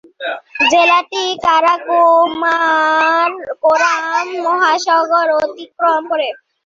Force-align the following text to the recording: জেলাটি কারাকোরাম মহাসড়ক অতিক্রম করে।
জেলাটি 0.71 1.23
কারাকোরাম 1.43 3.31
মহাসড়ক 4.45 5.11
অতিক্রম 5.41 6.01
করে। 6.11 6.27